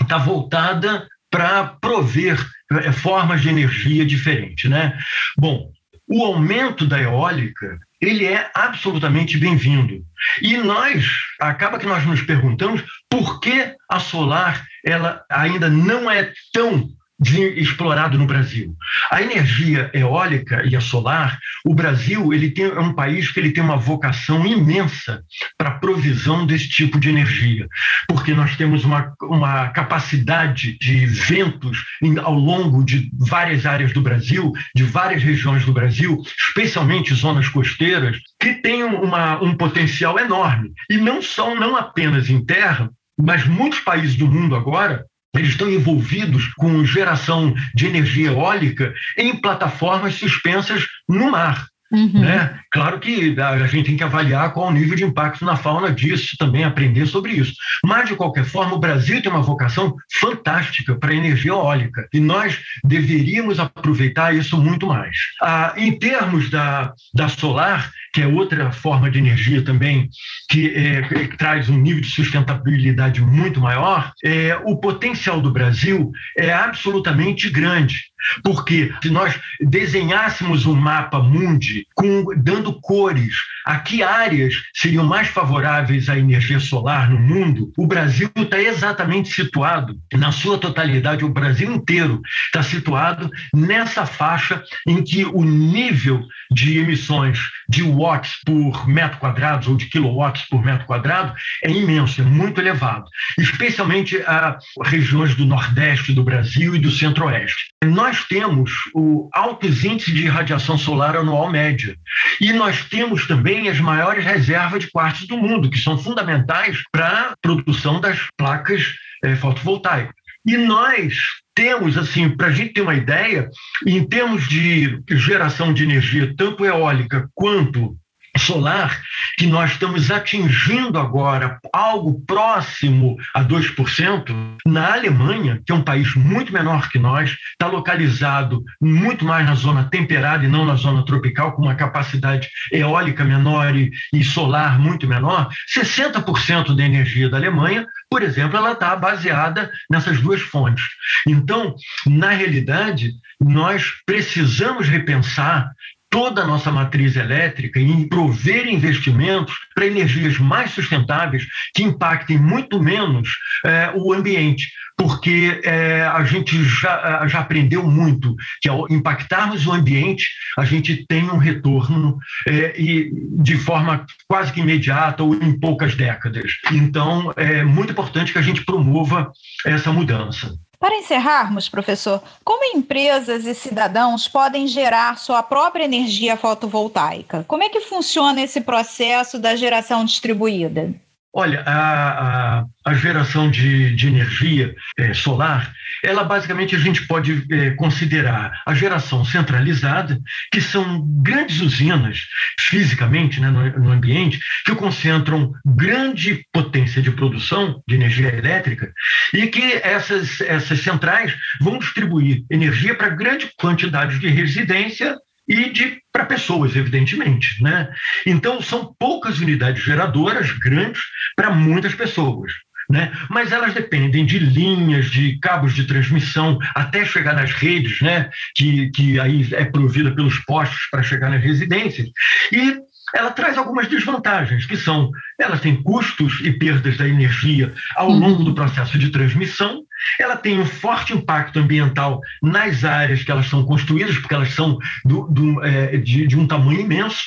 está 0.00 0.18
voltada 0.18 1.06
para 1.30 1.64
prover 1.80 2.38
é, 2.72 2.92
formas 2.92 3.42
de 3.42 3.48
energia 3.48 4.04
diferentes, 4.04 4.70
né? 4.70 4.96
Bom, 5.36 5.70
o 6.06 6.24
aumento 6.24 6.86
da 6.86 7.00
eólica 7.00 7.78
ele 8.00 8.24
é 8.24 8.50
absolutamente 8.54 9.36
bem-vindo. 9.36 10.04
E 10.40 10.56
nós, 10.56 11.04
acaba 11.40 11.78
que 11.78 11.86
nós 11.86 12.06
nos 12.06 12.22
perguntamos 12.22 12.82
por 13.10 13.40
que 13.40 13.74
a 13.90 13.98
solar 13.98 14.64
ela 14.84 15.24
ainda 15.28 15.68
não 15.68 16.10
é 16.10 16.32
tão 16.52 16.88
explorado 17.20 18.16
no 18.16 18.26
Brasil. 18.26 18.74
A 19.10 19.20
energia 19.20 19.90
eólica 19.92 20.62
e 20.64 20.76
a 20.76 20.80
solar, 20.80 21.38
o 21.64 21.74
Brasil 21.74 22.32
ele 22.32 22.50
tem, 22.50 22.66
é 22.66 22.80
um 22.80 22.94
país 22.94 23.30
que 23.30 23.40
ele 23.40 23.50
tem 23.50 23.62
uma 23.62 23.76
vocação 23.76 24.46
imensa 24.46 25.22
para 25.56 25.70
a 25.70 25.78
provisão 25.78 26.46
desse 26.46 26.68
tipo 26.68 26.98
de 26.98 27.08
energia, 27.08 27.66
porque 28.06 28.32
nós 28.34 28.56
temos 28.56 28.84
uma, 28.84 29.12
uma 29.22 29.68
capacidade 29.70 30.78
de 30.78 31.06
ventos 31.06 31.84
em, 32.02 32.18
ao 32.18 32.34
longo 32.34 32.84
de 32.84 33.10
várias 33.18 33.66
áreas 33.66 33.92
do 33.92 34.00
Brasil, 34.00 34.52
de 34.74 34.84
várias 34.84 35.22
regiões 35.22 35.64
do 35.64 35.72
Brasil, 35.72 36.22
especialmente 36.46 37.14
zonas 37.14 37.48
costeiras, 37.48 38.16
que 38.40 38.54
têm 38.54 38.84
uma, 38.84 39.42
um 39.42 39.56
potencial 39.56 40.18
enorme. 40.18 40.72
E 40.88 40.96
não 40.96 41.20
só, 41.20 41.54
não 41.54 41.76
apenas 41.76 42.30
em 42.30 42.44
terra, 42.44 42.90
mas 43.20 43.44
muitos 43.44 43.80
países 43.80 44.14
do 44.14 44.28
mundo 44.28 44.54
agora 44.54 45.04
eles 45.38 45.50
estão 45.50 45.70
envolvidos 45.70 46.48
com 46.54 46.84
geração 46.84 47.54
de 47.74 47.86
energia 47.86 48.28
eólica 48.28 48.92
em 49.16 49.36
plataformas 49.36 50.14
suspensas 50.14 50.84
no 51.08 51.30
mar. 51.30 51.66
Uhum. 51.90 52.20
Né? 52.20 52.58
Claro 52.70 53.00
que 53.00 53.34
a 53.40 53.66
gente 53.66 53.86
tem 53.86 53.96
que 53.96 54.04
avaliar 54.04 54.52
qual 54.52 54.68
o 54.68 54.72
nível 54.72 54.94
de 54.94 55.04
impacto 55.04 55.44
na 55.44 55.56
fauna 55.56 55.90
disso, 55.90 56.36
também 56.38 56.64
aprender 56.64 57.06
sobre 57.06 57.32
isso. 57.32 57.54
Mas, 57.82 58.08
de 58.08 58.14
qualquer 58.14 58.44
forma, 58.44 58.74
o 58.74 58.78
Brasil 58.78 59.22
tem 59.22 59.32
uma 59.32 59.42
vocação 59.42 59.96
fantástica 60.20 60.94
para 60.94 61.12
a 61.12 61.16
energia 61.16 61.52
eólica 61.52 62.06
e 62.12 62.20
nós 62.20 62.60
deveríamos 62.84 63.58
aproveitar 63.58 64.34
isso 64.34 64.58
muito 64.58 64.86
mais. 64.86 65.16
Ah, 65.42 65.72
em 65.76 65.98
termos 65.98 66.50
da, 66.50 66.92
da 67.14 67.28
solar, 67.28 67.90
que 68.12 68.22
é 68.22 68.26
outra 68.26 68.72
forma 68.72 69.10
de 69.10 69.18
energia 69.18 69.62
também 69.62 70.08
que, 70.48 70.74
é, 70.74 71.02
que 71.02 71.36
traz 71.36 71.68
um 71.68 71.78
nível 71.78 72.00
de 72.00 72.08
sustentabilidade 72.08 73.20
muito 73.20 73.60
maior, 73.60 74.12
é, 74.24 74.58
o 74.64 74.76
potencial 74.76 75.40
do 75.40 75.50
Brasil 75.50 76.10
é 76.36 76.52
absolutamente 76.52 77.50
grande. 77.50 78.08
Porque 78.42 78.92
se 79.02 79.10
nós 79.10 79.38
desenhássemos 79.60 80.66
um 80.66 80.74
mapa 80.74 81.20
mundi 81.20 81.86
com, 81.94 82.24
dando 82.36 82.78
cores 82.80 83.34
a 83.64 83.78
que 83.78 84.02
áreas 84.02 84.54
seriam 84.74 85.04
mais 85.04 85.28
favoráveis 85.28 86.08
à 86.08 86.18
energia 86.18 86.58
solar 86.58 87.10
no 87.10 87.18
mundo, 87.18 87.72
o 87.76 87.86
Brasil 87.86 88.30
está 88.36 88.60
exatamente 88.60 89.28
situado, 89.28 89.94
na 90.12 90.32
sua 90.32 90.58
totalidade, 90.58 91.24
o 91.24 91.28
Brasil 91.28 91.72
inteiro 91.72 92.20
está 92.46 92.62
situado 92.62 93.30
nessa 93.54 94.04
faixa 94.04 94.62
em 94.86 95.02
que 95.02 95.24
o 95.24 95.44
nível 95.44 96.26
de 96.50 96.78
emissões 96.78 97.38
de 97.68 97.82
watts 97.82 98.40
por 98.44 98.88
metro 98.88 99.18
quadrado 99.18 99.70
ou 99.70 99.76
de 99.76 99.86
kilowatts 99.86 100.48
por 100.48 100.64
metro 100.64 100.86
quadrado 100.86 101.34
é 101.62 101.70
imenso, 101.70 102.20
é 102.20 102.24
muito 102.24 102.60
elevado, 102.60 103.04
especialmente 103.38 104.16
a 104.22 104.58
regiões 104.84 105.34
do 105.34 105.44
Nordeste 105.44 106.12
do 106.12 106.24
Brasil 106.24 106.74
e 106.74 106.78
do 106.78 106.90
Centro-Oeste. 106.90 107.68
Nós 107.84 108.24
temos 108.24 108.72
o 108.94 109.28
altos 109.32 109.84
índices 109.84 110.14
de 110.14 110.26
radiação 110.26 110.78
solar 110.78 111.16
anual 111.16 111.50
média 111.50 111.96
e 112.40 112.52
nós 112.52 112.84
temos 112.84 113.26
também 113.26 113.68
as 113.68 113.80
maiores 113.80 114.24
reservas 114.24 114.84
de 114.84 114.90
quartos 114.90 115.26
do 115.26 115.36
mundo, 115.36 115.70
que 115.70 115.78
são 115.78 115.98
fundamentais 115.98 116.78
para 116.90 117.08
a 117.08 117.34
produção 117.42 118.00
das 118.00 118.18
placas 118.36 118.94
é, 119.24 119.36
fotovoltaicas. 119.36 120.14
E 120.46 120.56
nós 120.56 121.14
temos, 121.58 121.98
assim, 121.98 122.28
para 122.28 122.46
a 122.46 122.52
gente 122.52 122.74
ter 122.74 122.82
uma 122.82 122.94
ideia, 122.94 123.50
em 123.84 124.06
termos 124.06 124.48
de 124.48 125.02
geração 125.10 125.74
de 125.74 125.82
energia, 125.82 126.32
tanto 126.36 126.64
eólica 126.64 127.28
quanto 127.34 127.96
solar, 128.38 129.00
que 129.36 129.46
nós 129.46 129.72
estamos 129.72 130.10
atingindo 130.10 130.98
agora 130.98 131.58
algo 131.72 132.20
próximo 132.26 133.16
a 133.34 133.44
2%, 133.44 134.58
na 134.66 134.94
Alemanha, 134.94 135.60
que 135.64 135.72
é 135.72 135.74
um 135.74 135.82
país 135.82 136.14
muito 136.14 136.52
menor 136.52 136.88
que 136.88 136.98
nós, 136.98 137.36
está 137.52 137.66
localizado 137.66 138.62
muito 138.80 139.24
mais 139.24 139.46
na 139.46 139.54
zona 139.54 139.84
temperada 139.84 140.44
e 140.44 140.48
não 140.48 140.64
na 140.64 140.74
zona 140.74 141.04
tropical, 141.04 141.52
com 141.52 141.62
uma 141.62 141.74
capacidade 141.74 142.48
eólica 142.72 143.24
menor 143.24 143.74
e, 143.76 143.90
e 144.12 144.24
solar 144.24 144.78
muito 144.78 145.06
menor, 145.06 145.48
60% 145.74 146.74
da 146.74 146.84
energia 146.84 147.28
da 147.28 147.36
Alemanha, 147.36 147.86
por 148.10 148.22
exemplo, 148.22 148.56
ela 148.56 148.72
está 148.72 148.96
baseada 148.96 149.70
nessas 149.90 150.20
duas 150.20 150.40
fontes. 150.40 150.84
Então, 151.26 151.74
na 152.06 152.30
realidade, 152.30 153.12
nós 153.40 153.92
precisamos 154.04 154.88
repensar 154.88 155.70
toda 156.10 156.42
a 156.42 156.46
nossa 156.46 156.70
matriz 156.70 157.16
elétrica 157.16 157.78
e 157.78 158.08
prover 158.08 158.66
investimentos 158.68 159.54
para 159.74 159.86
energias 159.86 160.38
mais 160.38 160.70
sustentáveis 160.70 161.46
que 161.74 161.82
impactem 161.82 162.38
muito 162.38 162.82
menos 162.82 163.28
é, 163.64 163.92
o 163.94 164.12
ambiente. 164.12 164.68
Porque 164.96 165.60
é, 165.62 166.02
a 166.02 166.24
gente 166.24 166.60
já, 166.64 167.24
já 167.28 167.38
aprendeu 167.38 167.84
muito 167.84 168.34
que 168.60 168.68
ao 168.68 168.90
impactarmos 168.90 169.64
o 169.64 169.72
ambiente, 169.72 170.26
a 170.58 170.64
gente 170.64 171.06
tem 171.06 171.24
um 171.30 171.38
retorno 171.38 172.18
é, 172.46 172.74
e 172.80 173.08
de 173.40 173.56
forma 173.56 174.04
quase 174.26 174.52
que 174.52 174.60
imediata 174.60 175.22
ou 175.22 175.34
em 175.34 175.58
poucas 175.58 175.94
décadas. 175.94 176.50
Então, 176.72 177.32
é 177.36 177.62
muito 177.62 177.92
importante 177.92 178.32
que 178.32 178.38
a 178.38 178.42
gente 178.42 178.64
promova 178.64 179.30
essa 179.64 179.92
mudança. 179.92 180.52
Para 180.80 180.96
encerrarmos, 180.96 181.68
professor, 181.68 182.22
como 182.44 182.76
empresas 182.76 183.44
e 183.46 183.54
cidadãos 183.54 184.28
podem 184.28 184.68
gerar 184.68 185.18
sua 185.18 185.42
própria 185.42 185.84
energia 185.84 186.36
fotovoltaica? 186.36 187.44
Como 187.48 187.64
é 187.64 187.68
que 187.68 187.80
funciona 187.80 188.40
esse 188.40 188.60
processo 188.60 189.40
da 189.40 189.56
geração 189.56 190.04
distribuída? 190.04 190.94
Olha, 191.32 191.62
a, 191.66 192.60
a, 192.60 192.64
a 192.84 192.94
geração 192.94 193.50
de, 193.50 193.94
de 193.94 194.06
energia 194.06 194.74
é, 194.98 195.12
solar, 195.12 195.72
ela 196.02 196.24
basicamente 196.24 196.74
a 196.74 196.78
gente 196.78 197.06
pode 197.06 197.44
é, 197.50 197.70
considerar 197.70 198.62
a 198.66 198.74
geração 198.74 199.24
centralizada, 199.24 200.20
que 200.52 200.60
são 200.60 201.04
grandes 201.22 201.60
usinas, 201.60 202.20
fisicamente, 202.60 203.40
né, 203.40 203.50
no, 203.50 203.78
no, 203.78 203.92
ambiente, 203.92 204.38
que 204.64 204.74
concentram 204.74 205.52
grande 205.64 206.44
potência 206.52 207.00
de 207.02 207.10
produção 207.10 207.82
de 207.86 207.94
energia 207.94 208.34
elétrica 208.34 208.92
e 209.32 209.46
que 209.46 209.72
essas, 209.82 210.40
essas 210.40 210.80
centrais 210.80 211.34
vão 211.60 211.78
distribuir 211.78 212.44
energia 212.50 212.94
para 212.94 213.08
grande 213.08 213.50
quantidade 213.58 214.18
de 214.18 214.28
residência 214.28 215.16
e 215.48 215.70
de 215.70 216.02
para 216.12 216.26
pessoas, 216.26 216.76
evidentemente, 216.76 217.62
né? 217.62 217.88
Então 218.26 218.60
são 218.60 218.94
poucas 218.98 219.38
unidades 219.38 219.82
geradoras 219.82 220.50
grandes 220.58 221.00
para 221.34 221.50
muitas 221.50 221.94
pessoas. 221.94 222.52
Né? 222.88 223.12
Mas 223.28 223.52
elas 223.52 223.74
dependem 223.74 224.24
de 224.24 224.38
linhas, 224.38 225.10
de 225.10 225.38
cabos 225.40 225.74
de 225.74 225.84
transmissão, 225.84 226.58
até 226.74 227.04
chegar 227.04 227.34
nas 227.34 227.52
redes, 227.52 228.00
né? 228.00 228.30
que, 228.54 228.90
que 228.90 229.20
aí 229.20 229.46
é 229.52 229.64
provida 229.64 230.10
pelos 230.14 230.38
postos 230.40 230.88
para 230.90 231.02
chegar 231.02 231.28
nas 231.28 231.42
residências. 231.42 232.08
E 232.50 232.78
ela 233.14 233.30
traz 233.30 233.56
algumas 233.56 233.88
desvantagens, 233.88 234.66
que 234.66 234.76
são, 234.76 235.10
ela 235.38 235.58
tem 235.58 235.82
custos 235.82 236.40
e 236.42 236.52
perdas 236.52 236.96
da 236.96 237.08
energia 237.08 237.72
ao 237.96 238.08
uhum. 238.08 238.18
longo 238.18 238.44
do 238.44 238.54
processo 238.54 238.98
de 238.98 239.10
transmissão, 239.10 239.82
ela 240.20 240.36
tem 240.36 240.58
um 240.60 240.66
forte 240.66 241.12
impacto 241.12 241.58
ambiental 241.58 242.20
nas 242.42 242.84
áreas 242.84 243.22
que 243.22 243.30
elas 243.30 243.48
são 243.48 243.64
construídas, 243.64 244.16
porque 244.18 244.34
elas 244.34 244.52
são 244.52 244.78
do, 245.04 245.26
do, 245.28 245.64
é, 245.64 245.96
de, 245.96 246.26
de 246.26 246.38
um 246.38 246.46
tamanho 246.46 246.80
imenso, 246.80 247.22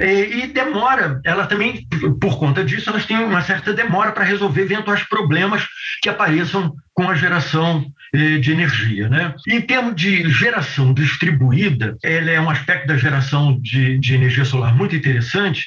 é, 0.00 0.38
e 0.38 0.46
demora, 0.46 1.20
ela 1.24 1.46
também, 1.46 1.86
por 2.20 2.38
conta 2.38 2.64
disso, 2.64 2.90
elas 2.90 3.06
têm 3.06 3.18
uma 3.18 3.42
certa 3.42 3.72
demora 3.72 4.12
para 4.12 4.24
resolver 4.24 4.62
eventuais 4.62 5.02
problemas 5.04 5.66
que 6.02 6.08
apareçam 6.08 6.74
com 6.92 7.08
a 7.08 7.14
geração 7.14 7.84
eh, 8.14 8.38
de 8.38 8.52
energia. 8.52 9.08
Né? 9.08 9.34
Em 9.48 9.60
termos 9.60 9.96
de 9.96 10.30
geração 10.30 10.94
distribuída, 10.94 11.96
ela 12.02 12.30
é 12.30 12.40
um 12.40 12.50
aspecto 12.50 12.86
da 12.86 12.96
geração 12.96 13.60
de, 13.60 13.98
de 13.98 14.14
energia 14.14 14.44
solar 14.44 14.74
muito 14.74 14.94
interessante, 14.94 15.66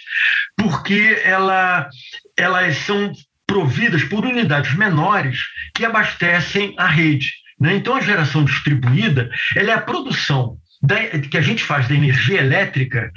porque 0.55 1.21
ela, 1.23 1.89
elas 2.37 2.77
são 2.77 3.11
providas 3.45 4.03
por 4.03 4.25
unidades 4.25 4.73
menores 4.75 5.39
que 5.73 5.85
abastecem 5.85 6.73
a 6.77 6.87
rede. 6.87 7.31
Né? 7.59 7.75
Então, 7.75 7.95
a 7.95 8.01
geração 8.01 8.45
distribuída 8.45 9.29
ela 9.55 9.71
é 9.71 9.73
a 9.73 9.81
produção 9.81 10.57
da, 10.81 10.95
que 11.19 11.37
a 11.37 11.41
gente 11.41 11.63
faz 11.63 11.87
da 11.87 11.95
energia 11.95 12.39
elétrica, 12.39 13.11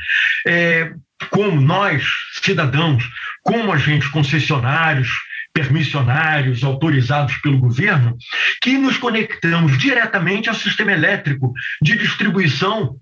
é, 0.47 0.93
como 1.31 1.61
nós, 1.61 2.05
cidadãos, 2.43 3.05
como 3.43 3.73
agentes 3.73 4.09
concessionários, 4.09 5.09
permissionários 5.53 6.63
autorizados 6.63 7.37
pelo 7.39 7.59
governo, 7.59 8.17
que 8.63 8.79
nos 8.79 8.97
conectamos 8.97 9.79
diretamente 9.79 10.49
ao 10.49 10.55
sistema 10.55 10.93
elétrico 10.93 11.53
de 11.83 11.97
distribuição 11.97 12.97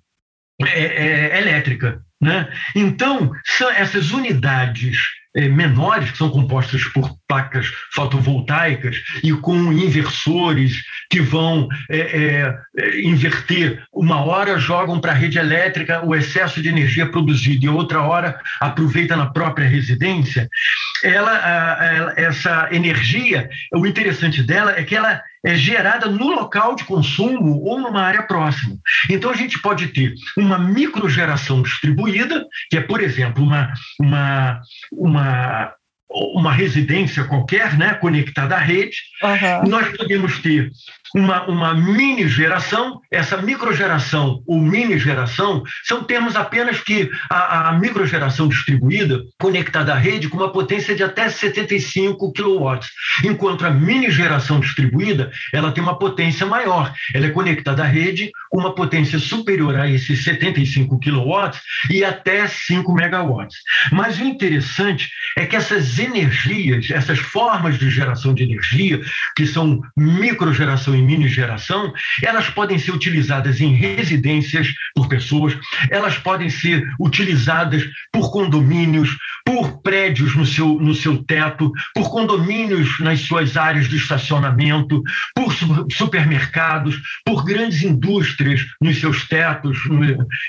é, 0.63 0.67
é, 0.67 1.39
elétrica. 1.39 2.01
Né? 2.21 2.49
Então, 2.75 3.31
são 3.45 3.71
essas 3.71 4.11
unidades 4.11 4.99
é, 5.37 5.49
menores, 5.49 6.11
que 6.11 6.19
são 6.19 6.31
compostas 6.31 6.83
por 6.85 7.17
placas 7.29 7.71
fotovoltaicas 7.93 8.97
e 9.23 9.33
com 9.33 9.73
inversores 9.73 10.83
que 11.11 11.21
vão 11.21 11.69
é, 11.91 11.99
é, 11.99 12.59
é 12.79 13.01
inverter. 13.03 13.83
Uma 13.93 14.25
hora 14.25 14.59
jogam 14.59 15.01
para 15.01 15.13
a 15.13 15.15
rede 15.15 15.39
elétrica 15.39 16.05
o 16.05 16.15
excesso 16.15 16.61
de 16.61 16.69
energia 16.69 17.11
produzido 17.11 17.65
e 17.65 17.69
outra 17.69 18.03
hora 18.03 18.39
aproveita 18.61 19.17
na 19.17 19.27
própria 19.27 19.67
residência. 19.67 20.49
Ela, 21.03 21.31
a, 21.31 21.73
a, 21.73 22.15
essa 22.17 22.69
energia, 22.73 23.49
o 23.75 23.87
interessante 23.87 24.43
dela 24.43 24.73
é 24.73 24.83
que 24.83 24.97
ela 24.97 25.23
é 25.45 25.55
gerada 25.55 26.07
no 26.09 26.31
local 26.31 26.75
de 26.75 26.85
consumo 26.85 27.63
ou 27.63 27.81
numa 27.81 28.03
área 28.03 28.23
próxima. 28.23 28.77
Então 29.09 29.31
a 29.31 29.37
gente 29.37 29.61
pode 29.61 29.89
ter 29.89 30.13
uma 30.37 30.59
microgeração 30.59 31.63
distribuída, 31.63 32.45
que 32.71 32.77
é, 32.77 32.81
por 32.81 33.01
exemplo, 33.01 33.43
uma, 33.43 33.73
uma, 34.01 34.61
uma 34.93 35.73
uma 36.11 36.53
residência 36.53 37.25
qualquer, 37.25 37.77
né, 37.77 37.95
conectada 37.95 38.57
à 38.57 38.59
rede. 38.59 38.97
Uhum. 39.23 39.69
Nós 39.69 39.95
podemos 39.97 40.39
ter 40.39 40.71
uma, 41.15 41.47
uma 41.47 41.75
mini 41.75 42.29
geração, 42.29 43.01
essa 43.11 43.37
microgeração 43.37 44.43
ou 44.47 44.61
mini 44.61 44.99
geração 44.99 45.63
são 45.85 46.05
termos 46.05 46.37
apenas 46.37 46.81
que 46.81 47.11
a, 47.31 47.71
a 47.71 47.73
microgeração 47.73 48.49
distribuída 48.49 49.23
conectada 49.41 49.93
à 49.93 49.97
rede 49.97 50.29
com 50.29 50.37
uma 50.37 50.53
potência 50.53 50.95
de 50.95 51.03
até 51.03 51.29
75 51.29 52.33
kW, 52.33 52.81
enquanto 53.25 53.65
a 53.65 53.71
mini 53.71 54.11
geração 54.11 54.61
distribuída 54.61 55.31
ela 55.53 55.73
tem 55.73 55.83
uma 55.83 55.99
potência 55.99 56.47
maior, 56.47 56.93
ela 57.15 57.27
é 57.27 57.31
conectada 57.31 57.83
à 57.83 57.87
rede 57.87 58.31
com 58.51 58.59
uma 58.59 58.75
potência 58.75 59.19
superior 59.19 59.77
a 59.77 59.89
esses 59.89 60.25
75 60.25 60.99
kW 60.99 61.51
e 61.91 62.05
até 62.05 62.47
5 62.47 62.99
MW. 62.99 63.47
Mas 63.93 64.19
o 64.19 64.25
interessante 64.25 65.11
é 65.39 65.47
que 65.47 65.55
essas 65.55 65.99
energias, 65.99 66.91
essas 66.91 67.19
formas 67.19 67.79
de 67.79 67.89
geração 67.89 68.35
de 68.35 68.43
energia, 68.43 69.01
que 69.37 69.47
são 69.47 69.81
microgeração 69.97 70.97
e 70.97 71.01
mini 71.01 71.29
geração, 71.29 71.93
elas 72.23 72.51
podem 72.51 72.77
ser 72.79 72.91
utilizadas 72.91 73.61
em 73.61 73.73
residências 73.73 74.69
por 74.95 75.09
pessoas, 75.09 75.57
elas 75.91 76.19
podem 76.19 76.51
ser 76.51 76.85
utilizadas 76.99 77.85
por 78.13 78.33
condomínios, 78.33 79.17
por 79.49 79.81
prédios 79.81 80.37
no 80.37 80.45
seu, 80.45 80.79
no 80.79 80.95
seu 80.95 81.25
teto, 81.25 81.73
por 81.95 82.11
condomínios 82.11 83.01
nas 83.01 83.21
suas 83.21 83.57
áreas 83.57 83.89
de 83.89 83.97
estacionamento, 83.97 85.03
por 85.35 85.55
supermercados, 85.91 87.01
por 87.25 87.47
grandes 87.47 87.83
indústrias 87.83 88.61
nos 88.79 89.01
seus 89.01 89.27
tetos, 89.27 89.79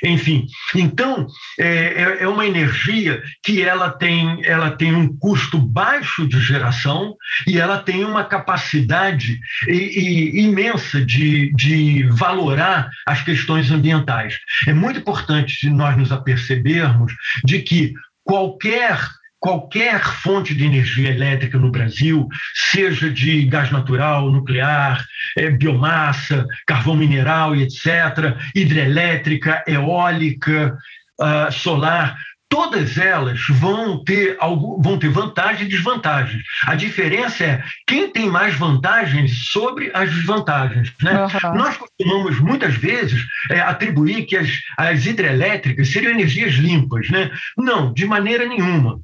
enfim. 0.03 0.48
Então, 0.75 1.27
é, 1.58 1.68
é, 1.68 2.24
é 2.24 2.27
uma 2.27 2.46
energia 2.46 3.24
que 3.41 3.62
ela 3.62 3.89
tem, 3.89 4.46
ela 4.46 4.72
tem 4.72 4.94
um 4.94 5.08
custo 5.18 5.58
baixo 5.58 6.27
de 6.27 6.38
geração 6.41 7.15
e 7.48 7.58
ela 7.58 7.77
tem 7.77 8.03
uma 8.03 8.25
capacidade 8.25 9.39
e, 9.65 9.72
e 9.72 10.41
imensa 10.41 11.00
de, 11.06 11.53
de 11.56 12.03
valorar 12.10 12.89
as 13.08 13.22
questões 13.22 13.72
ambientais. 13.72 14.38
É 14.68 14.74
muito 14.74 15.00
importante 15.00 15.70
nós 15.70 15.96
nos 15.96 16.12
apercebermos 16.12 17.13
de 17.46 17.60
que 17.60 17.94
qualquer 18.29 19.00
qualquer 19.39 20.03
fonte 20.03 20.53
de 20.53 20.65
energia 20.65 21.09
elétrica 21.09 21.57
no 21.57 21.71
Brasil, 21.71 22.27
seja 22.71 23.09
de 23.09 23.45
gás 23.45 23.71
natural, 23.71 24.29
nuclear, 24.29 25.03
é, 25.38 25.50
biomassa, 25.50 26.45
carvão 26.67 26.95
mineral 26.95 27.55
etc., 27.55 28.36
hidrelétrica, 28.53 29.63
eólica, 29.65 30.77
uh, 31.21 31.51
solar, 31.53 32.17
todas 32.50 32.98
elas 32.98 33.39
vão 33.48 34.03
ter, 34.03 34.38
vão 34.82 34.98
ter 34.98 35.10
vantagens 35.10 35.62
e 35.62 35.70
desvantagens. 35.70 36.44
A 36.65 36.75
diferença 36.75 37.44
é 37.44 37.63
quem 37.86 38.10
tem 38.10 38.29
mais 38.29 38.56
vantagens 38.56 39.50
sobre 39.51 39.91
as 39.94 40.12
desvantagens. 40.12 40.91
Né? 41.01 41.13
Uhum. 41.13 41.56
Nós 41.56 41.77
costumamos, 41.77 42.39
muitas 42.39 42.74
vezes, 42.75 43.22
é, 43.51 43.60
atribuir 43.60 44.25
que 44.25 44.36
as, 44.36 44.50
as 44.75 45.06
hidrelétricas 45.06 45.89
seriam 45.89 46.12
energias 46.12 46.56
limpas. 46.56 47.10
Né? 47.10 47.29
Não, 47.56 47.94
de 47.94 48.06
maneira 48.06 48.46
nenhuma 48.46 49.00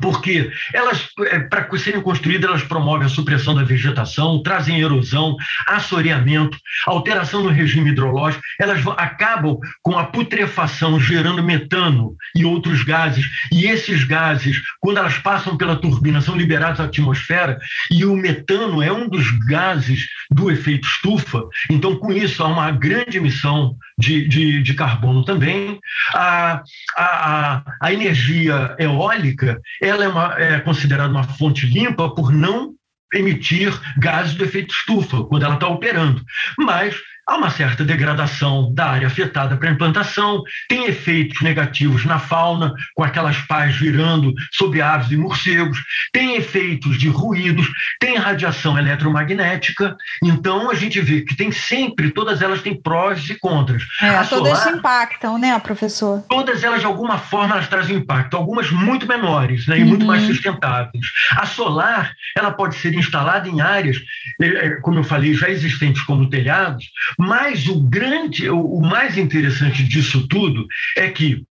porque 0.00 0.50
elas, 0.72 1.08
é, 1.26 1.40
para 1.40 1.68
serem 1.78 2.00
construídas, 2.00 2.48
elas 2.48 2.62
promovem 2.62 3.06
a 3.06 3.10
supressão 3.10 3.54
da 3.54 3.64
vegetação, 3.64 4.42
trazem 4.42 4.80
erosão, 4.80 5.36
assoreamento, 5.66 6.56
alteração 6.86 7.42
no 7.42 7.50
regime 7.50 7.90
hidrológico, 7.90 8.42
elas 8.60 8.80
acabam 8.96 9.58
com 9.82 9.98
a 9.98 10.04
putrefação, 10.04 11.00
gerando 11.00 11.42
metano 11.42 12.14
e 12.34 12.44
outros 12.44 12.82
gases, 12.84 13.26
e 13.50 13.66
esses 13.66 14.04
gases, 14.04 14.60
quando 14.80 14.98
elas 14.98 15.18
passam 15.18 15.56
pela 15.56 15.76
turbina, 15.76 16.20
são 16.20 16.36
liberados 16.36 16.80
à 16.80 16.84
atmosfera, 16.84 17.58
e 17.90 18.04
o 18.04 18.14
metano 18.14 18.82
é 18.82 18.92
um 18.92 19.08
dos 19.08 19.30
gases 19.46 20.06
do 20.30 20.50
efeito 20.50 20.86
estufa, 20.86 21.42
então 21.70 21.96
com 21.96 22.12
isso 22.12 22.42
há 22.42 22.46
uma 22.46 22.70
grande 22.70 23.18
emissão 23.18 23.76
de, 24.02 24.26
de, 24.26 24.62
de 24.62 24.74
carbono 24.74 25.24
também. 25.24 25.78
A, 26.12 26.62
a, 26.96 27.62
a 27.80 27.92
energia 27.92 28.74
eólica 28.78 29.60
ela 29.80 30.04
é, 30.04 30.08
uma, 30.08 30.34
é 30.38 30.60
considerada 30.60 31.12
uma 31.12 31.22
fonte 31.22 31.66
limpa 31.66 32.12
por 32.12 32.32
não 32.32 32.74
emitir 33.14 33.72
gases 33.98 34.34
do 34.34 34.44
efeito 34.44 34.72
estufa 34.72 35.22
quando 35.24 35.44
ela 35.44 35.54
está 35.54 35.68
operando. 35.68 36.22
Mas 36.58 36.96
há 37.26 37.36
uma 37.36 37.50
certa 37.50 37.84
degradação 37.84 38.72
da 38.74 38.86
área 38.86 39.06
afetada 39.06 39.56
para 39.56 39.68
a 39.68 39.72
implantação, 39.72 40.42
tem 40.68 40.86
efeitos 40.86 41.40
negativos 41.40 42.04
na 42.04 42.18
fauna, 42.18 42.74
com 42.94 43.04
aquelas 43.04 43.36
pás 43.38 43.76
virando 43.76 44.32
sobre 44.52 44.80
aves 44.80 45.10
e 45.10 45.16
morcegos, 45.16 45.78
tem 46.12 46.36
efeitos 46.36 46.98
de 46.98 47.08
ruídos, 47.08 47.66
tem 48.00 48.16
radiação 48.16 48.78
eletromagnética. 48.78 49.96
Então, 50.22 50.70
a 50.70 50.74
gente 50.74 51.00
vê 51.00 51.22
que 51.22 51.36
tem 51.36 51.52
sempre, 51.52 52.10
todas 52.10 52.42
elas 52.42 52.62
têm 52.62 52.80
prós 52.80 53.28
e 53.30 53.38
contras. 53.38 53.82
É, 54.00 54.22
todas 54.24 54.58
solar, 54.58 54.74
impactam, 54.76 55.38
né, 55.38 55.58
professor? 55.60 56.22
Todas 56.28 56.62
elas, 56.64 56.80
de 56.80 56.86
alguma 56.86 57.18
forma, 57.18 57.54
elas 57.54 57.68
trazem 57.68 57.96
impacto, 57.96 58.36
algumas 58.36 58.70
muito 58.70 59.06
menores 59.06 59.66
né, 59.66 59.78
e 59.78 59.82
uhum. 59.82 59.88
muito 59.88 60.06
mais 60.06 60.22
sustentáveis. 60.24 61.06
A 61.36 61.46
solar, 61.46 62.12
ela 62.36 62.50
pode 62.50 62.76
ser 62.76 62.94
instalada 62.94 63.48
em 63.48 63.60
áreas, 63.60 63.98
eh, 64.40 64.46
eh, 64.46 64.70
como 64.82 64.98
eu 64.98 65.04
falei, 65.04 65.34
já 65.34 65.48
existentes 65.48 66.02
como 66.02 66.28
telhados, 66.28 66.84
mas 67.18 67.66
o 67.68 67.80
grande, 67.80 68.48
o 68.48 68.80
mais 68.80 69.16
interessante 69.16 69.82
disso 69.84 70.26
tudo 70.28 70.66
é 70.96 71.08
que 71.08 71.44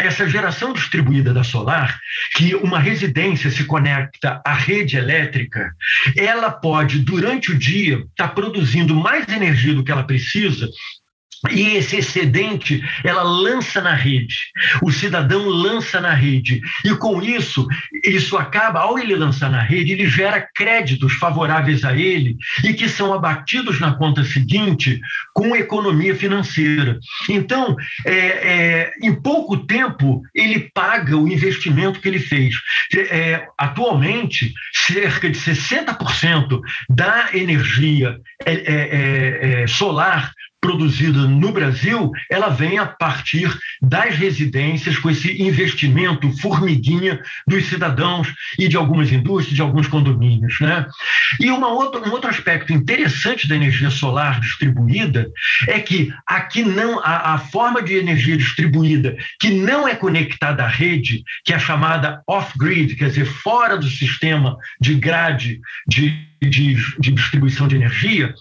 essa 0.00 0.28
geração 0.28 0.72
distribuída 0.72 1.34
da 1.34 1.42
solar, 1.42 1.98
que 2.36 2.54
uma 2.54 2.78
residência 2.78 3.50
se 3.50 3.64
conecta 3.64 4.40
à 4.46 4.54
rede 4.54 4.96
elétrica, 4.96 5.72
ela 6.16 6.50
pode, 6.52 7.00
durante 7.00 7.50
o 7.50 7.58
dia, 7.58 7.96
estar 7.96 8.28
tá 8.28 8.28
produzindo 8.28 8.94
mais 8.94 9.26
energia 9.28 9.74
do 9.74 9.82
que 9.82 9.90
ela 9.90 10.04
precisa 10.04 10.68
e 11.50 11.76
esse 11.76 11.96
excedente 11.96 12.82
ela 13.04 13.22
lança 13.22 13.80
na 13.80 13.94
rede, 13.94 14.36
o 14.82 14.90
cidadão 14.90 15.48
lança 15.48 16.00
na 16.00 16.12
rede, 16.12 16.60
e 16.84 16.94
com 16.96 17.22
isso, 17.22 17.66
isso 18.04 18.36
acaba, 18.36 18.80
ao 18.80 18.98
ele 18.98 19.14
lançar 19.14 19.50
na 19.50 19.62
rede, 19.62 19.92
ele 19.92 20.08
gera 20.08 20.46
créditos 20.54 21.12
favoráveis 21.14 21.84
a 21.84 21.96
ele 21.96 22.36
e 22.64 22.74
que 22.74 22.88
são 22.88 23.12
abatidos 23.12 23.80
na 23.80 23.94
conta 23.94 24.24
seguinte 24.24 25.00
com 25.32 25.54
economia 25.54 26.14
financeira. 26.14 26.98
Então, 27.28 27.76
é, 28.04 28.16
é, 28.16 28.92
em 29.02 29.14
pouco 29.14 29.56
tempo, 29.56 30.22
ele 30.34 30.70
paga 30.74 31.16
o 31.16 31.28
investimento 31.28 32.00
que 32.00 32.08
ele 32.08 32.18
fez. 32.18 32.54
É, 32.96 33.46
atualmente, 33.56 34.52
cerca 34.72 35.30
de 35.30 35.38
60% 35.38 36.60
da 36.88 37.28
energia 37.32 38.18
é, 38.44 38.52
é, 38.52 39.62
é, 39.62 39.66
solar 39.66 40.32
produzida 40.60 41.20
no 41.20 41.52
Brasil, 41.52 42.10
ela 42.30 42.48
vem 42.48 42.78
a 42.78 42.86
partir 42.86 43.56
das 43.80 44.14
residências, 44.16 44.98
com 44.98 45.10
esse 45.10 45.40
investimento 45.40 46.30
formiguinha 46.38 47.22
dos 47.46 47.66
cidadãos 47.66 48.28
e 48.58 48.68
de 48.68 48.76
algumas 48.76 49.12
indústrias, 49.12 49.54
de 49.54 49.62
alguns 49.62 49.86
condomínios. 49.86 50.58
Né? 50.60 50.86
E 51.40 51.50
uma 51.50 51.68
outra, 51.68 52.00
um 52.08 52.12
outro 52.12 52.28
aspecto 52.28 52.72
interessante 52.72 53.48
da 53.48 53.54
energia 53.54 53.90
solar 53.90 54.40
distribuída 54.40 55.30
é 55.68 55.78
que 55.78 56.12
aqui 56.26 56.62
não 56.62 56.98
a, 57.00 57.34
a 57.34 57.38
forma 57.38 57.82
de 57.82 57.94
energia 57.94 58.36
distribuída 58.36 59.16
que 59.40 59.50
não 59.50 59.86
é 59.86 59.94
conectada 59.94 60.64
à 60.64 60.68
rede, 60.68 61.22
que 61.44 61.52
é 61.52 61.58
chamada 61.58 62.20
off-grid, 62.26 62.96
quer 62.96 63.08
dizer, 63.08 63.26
fora 63.26 63.76
do 63.76 63.88
sistema 63.88 64.56
de 64.80 64.94
grade 64.94 65.60
de 65.86 66.28
de, 66.40 66.76
de, 66.98 67.12
distribuição 67.12 67.66
de 67.66 67.76
energia, 67.76 68.34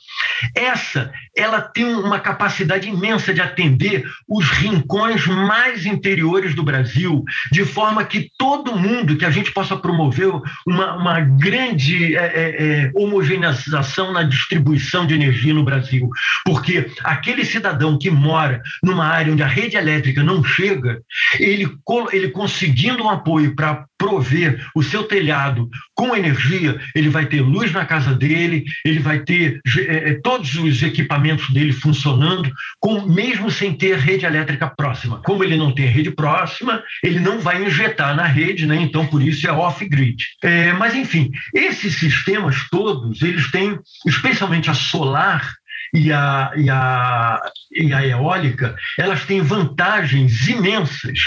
essa 0.55 1.12
ela 1.36 1.62
tem 1.62 1.86
uma 1.86 2.19
capacidade 2.19 2.89
imensa 2.89 3.33
de 3.33 3.41
atender 3.41 4.03
os 4.27 4.49
rincões 4.49 5.25
mais 5.27 5.86
interiores 5.86 6.55
do 6.55 6.63
Brasil, 6.63 7.23
de 7.51 7.63
forma 7.63 8.03
que 8.03 8.31
todo 8.38 8.75
mundo, 8.75 9.17
que 9.17 9.25
a 9.25 9.29
gente 9.29 9.51
possa 9.51 9.75
promover 9.77 10.31
uma, 10.65 10.95
uma 10.95 11.19
grande 11.19 12.15
é, 12.15 12.25
é, 12.25 12.65
é 12.86 12.91
homogeneização 12.95 14.12
na 14.12 14.23
distribuição 14.23 15.05
de 15.05 15.13
energia 15.13 15.53
no 15.53 15.63
Brasil, 15.63 16.10
porque 16.43 16.89
aquele 17.03 17.45
cidadão 17.45 17.97
que 17.97 18.10
mora 18.10 18.62
numa 18.83 19.05
área 19.05 19.31
onde 19.31 19.43
a 19.43 19.47
rede 19.47 19.77
elétrica 19.77 20.23
não 20.23 20.43
chega, 20.43 21.01
ele, 21.39 21.67
ele 22.12 22.29
conseguindo 22.29 23.03
um 23.03 23.10
apoio 23.10 23.55
para 23.55 23.86
prover 23.97 24.63
o 24.75 24.83
seu 24.83 25.03
telhado 25.03 25.69
com 25.95 26.15
energia, 26.15 26.79
ele 26.93 27.10
vai 27.10 27.25
ter 27.25 27.41
luz 27.41 27.71
na 27.71 27.86
casa 27.88 28.13
dele, 28.13 28.65
ele 28.86 29.00
vai 29.00 29.19
ter 29.19 29.60
é, 29.88 30.13
todos 30.21 30.56
os 30.56 30.84
equipamentos 30.84 31.50
dele 31.50 31.71
funcionando, 31.71 32.52
com, 32.80 33.02
mesmo 33.02 33.50
sem 33.50 33.73
ter 33.73 33.97
rede 33.97 34.26
elétrica 34.26 34.67
próxima. 34.67 35.21
Como 35.23 35.43
ele 35.43 35.58
não 35.58 35.73
tem 35.73 35.88
rede 35.88 36.12
próxima, 36.12 36.84
ele 37.04 37.19
não 37.19 37.39
vai 37.39 37.63
injetar 37.63 38.15
na 38.15 38.26
rede, 38.26 38.65
né? 38.65 38.76
então 38.76 39.08
por 39.08 39.21
isso 39.23 39.47
é 39.47 39.52
off-grid. 39.52 40.23
É, 40.43 40.73
mas, 40.73 40.93
enfim, 40.93 41.32
esses 41.54 41.95
sistemas 41.95 42.67
todos, 42.69 43.21
eles 43.21 43.50
têm, 43.50 43.80
especialmente 44.06 44.69
a 44.69 44.73
solar, 44.73 45.56
e 45.93 46.12
a, 46.12 46.52
e, 46.56 46.69
a, 46.69 47.41
e 47.71 47.93
a 47.93 48.06
eólica, 48.06 48.76
elas 49.00 49.26
têm 49.26 49.41
vantagens 49.41 50.47
imensas 50.47 51.19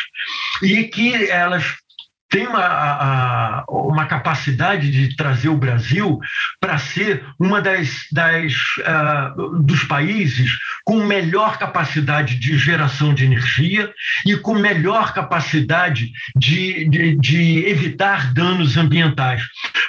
e 0.63 0.85
que 0.85 1.31
elas 1.31 1.65
tem 2.31 2.47
uma, 2.47 2.65
a, 2.65 3.65
uma 3.69 4.07
capacidade 4.07 4.91
de 4.91 5.17
trazer 5.17 5.49
o 5.49 5.57
Brasil 5.57 6.19
para 6.61 6.79
ser 6.79 7.25
uma 7.39 7.61
das, 7.61 8.07
das 8.13 8.55
uh, 8.79 9.59
dos 9.61 9.83
países 9.85 10.53
com 10.85 11.05
melhor 11.05 11.59
capacidade 11.59 12.37
de 12.37 12.57
geração 12.57 13.13
de 13.13 13.25
energia 13.25 13.93
e 14.25 14.37
com 14.37 14.55
melhor 14.55 15.13
capacidade 15.13 16.13
de, 16.37 16.89
de, 16.89 17.17
de 17.17 17.67
evitar 17.67 18.33
danos 18.33 18.77
ambientais, 18.77 19.43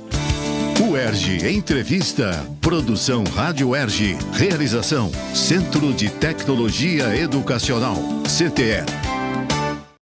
UERJ 0.95 1.49
Entrevista. 1.49 2.47
Produção 2.61 3.25
Rádio 3.25 3.71
UERJ. 3.71 4.17
Realização 4.33 5.11
Centro 5.35 5.93
de 5.93 6.09
Tecnologia 6.09 7.17
Educacional. 7.17 7.97
CTE 8.23 9.04